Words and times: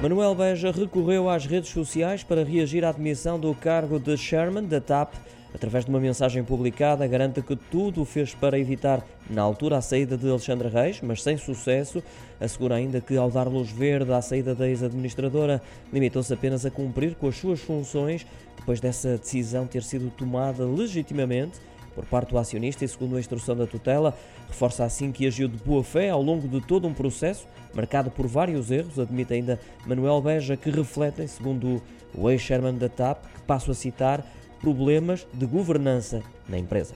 Manuel 0.00 0.32
Beja 0.32 0.70
recorreu 0.70 1.28
às 1.28 1.44
redes 1.44 1.70
sociais 1.70 2.22
para 2.22 2.44
reagir 2.44 2.84
à 2.84 2.90
admissão 2.90 3.38
do 3.38 3.52
cargo 3.52 3.98
de 3.98 4.16
chairman 4.16 4.62
da 4.62 4.80
TAP. 4.80 5.12
Através 5.52 5.84
de 5.84 5.90
uma 5.90 5.98
mensagem 5.98 6.44
publicada, 6.44 7.04
garante 7.08 7.42
que 7.42 7.56
tudo 7.56 8.04
fez 8.04 8.32
para 8.32 8.56
evitar, 8.56 9.04
na 9.28 9.42
altura, 9.42 9.78
a 9.78 9.80
saída 9.80 10.16
de 10.16 10.30
Alexandre 10.30 10.68
Reis, 10.68 11.00
mas 11.02 11.20
sem 11.20 11.36
sucesso. 11.36 12.00
Assegura 12.40 12.76
ainda 12.76 13.00
que, 13.00 13.16
ao 13.16 13.28
dar 13.28 13.48
luz 13.48 13.72
verde 13.72 14.12
à 14.12 14.22
saída 14.22 14.54
da 14.54 14.68
ex-administradora, 14.68 15.60
limitou-se 15.92 16.32
apenas 16.32 16.64
a 16.64 16.70
cumprir 16.70 17.16
com 17.16 17.26
as 17.26 17.36
suas 17.36 17.58
funções, 17.58 18.24
depois 18.56 18.78
dessa 18.78 19.18
decisão 19.18 19.66
ter 19.66 19.82
sido 19.82 20.10
tomada 20.10 20.64
legitimamente 20.64 21.58
por 21.98 22.06
parte 22.06 22.30
do 22.30 22.38
acionista 22.38 22.84
e 22.84 22.88
segundo 22.88 23.16
a 23.16 23.20
instrução 23.20 23.56
da 23.56 23.66
tutela, 23.66 24.16
reforça 24.46 24.84
assim 24.84 25.10
que 25.10 25.26
agiu 25.26 25.48
de 25.48 25.56
boa 25.56 25.82
fé 25.82 26.10
ao 26.10 26.22
longo 26.22 26.46
de 26.46 26.60
todo 26.64 26.86
um 26.86 26.94
processo, 26.94 27.48
marcado 27.74 28.08
por 28.08 28.28
vários 28.28 28.70
erros, 28.70 29.00
admite 29.00 29.34
ainda 29.34 29.58
Manuel 29.84 30.22
Beja, 30.22 30.56
que 30.56 30.70
refletem, 30.70 31.26
segundo 31.26 31.82
o 32.14 32.30
ex-chairman 32.30 32.74
da 32.74 32.88
TAP, 32.88 33.24
passo 33.48 33.72
a 33.72 33.74
citar, 33.74 34.24
problemas 34.60 35.26
de 35.34 35.44
governança 35.44 36.22
na 36.48 36.56
empresa. 36.56 36.94